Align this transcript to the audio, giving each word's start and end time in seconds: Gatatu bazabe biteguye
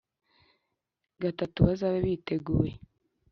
Gatatu 1.21 1.57
bazabe 1.67 1.97
biteguye 2.05 2.73